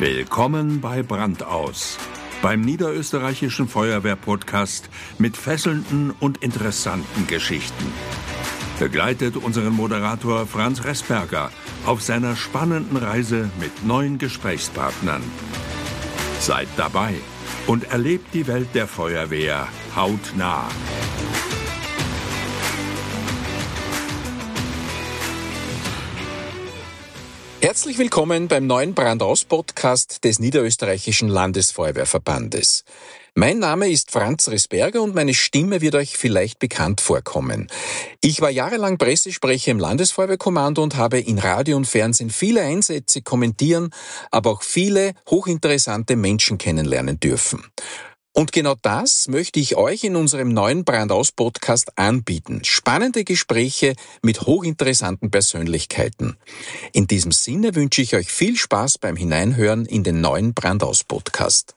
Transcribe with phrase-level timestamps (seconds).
[0.00, 1.98] Willkommen bei Brandaus,
[2.42, 7.92] beim niederösterreichischen Feuerwehr-Podcast mit fesselnden und interessanten Geschichten.
[8.80, 11.52] Begleitet unseren Moderator Franz Resberger
[11.86, 15.22] auf seiner spannenden Reise mit neuen Gesprächspartnern.
[16.40, 17.14] Seid dabei
[17.68, 20.68] und erlebt die Welt der Feuerwehr hautnah.
[27.64, 32.84] Herzlich willkommen beim neuen Brandaus-Podcast des Niederösterreichischen Landesfeuerwehrverbandes.
[33.34, 37.68] Mein Name ist Franz Risberger und meine Stimme wird euch vielleicht bekannt vorkommen.
[38.20, 43.94] Ich war jahrelang Pressesprecher im Landesfeuerwehrkommando und habe in Radio und Fernsehen viele Einsätze kommentieren,
[44.30, 47.64] aber auch viele hochinteressante Menschen kennenlernen dürfen.
[48.36, 52.64] Und genau das möchte ich euch in unserem neuen Brandaus-Podcast anbieten.
[52.64, 56.36] Spannende Gespräche mit hochinteressanten Persönlichkeiten.
[56.92, 61.76] In diesem Sinne wünsche ich euch viel Spaß beim Hineinhören in den neuen Brandaus-Podcast.